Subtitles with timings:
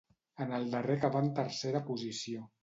[0.45, 2.49] En el darrer acabà en tercera posició.